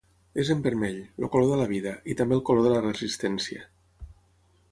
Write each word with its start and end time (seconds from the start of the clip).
És 0.43 0.49
en 0.53 0.61
vermell, 0.67 0.95
el 1.25 1.29
color 1.35 1.51
de 1.51 1.59
la 1.59 1.67
vida, 1.73 1.93
i 2.13 2.17
també 2.21 2.37
el 2.39 2.43
color 2.49 2.67
de 2.67 2.73
la 2.75 2.83
resistència. 2.87 3.67